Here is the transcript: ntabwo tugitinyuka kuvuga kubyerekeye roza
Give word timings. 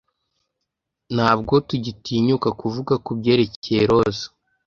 ntabwo 1.15 1.53
tugitinyuka 1.67 2.49
kuvuga 2.59 2.93
kubyerekeye 3.05 3.81
roza 3.89 4.27